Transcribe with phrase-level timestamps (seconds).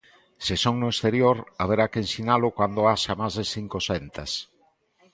[0.45, 4.31] Se son no exterior, haberá que ensinalo cando haxa máis de cincocentas.